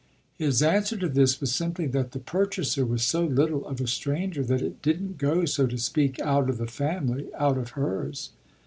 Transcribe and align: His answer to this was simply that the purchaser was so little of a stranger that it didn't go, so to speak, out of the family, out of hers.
His 0.35 0.63
answer 0.63 0.97
to 0.97 1.07
this 1.07 1.39
was 1.39 1.53
simply 1.53 1.85
that 1.85 2.09
the 2.11 2.17
purchaser 2.17 2.83
was 2.87 3.03
so 3.03 3.23
little 3.23 3.67
of 3.67 3.79
a 3.79 3.85
stranger 3.85 4.41
that 4.43 4.63
it 4.63 4.81
didn't 4.81 5.19
go, 5.19 5.45
so 5.45 5.67
to 5.67 5.77
speak, 5.77 6.19
out 6.21 6.49
of 6.49 6.57
the 6.57 6.65
family, 6.65 7.27
out 7.37 7.59
of 7.59 7.73
hers. 7.77 8.31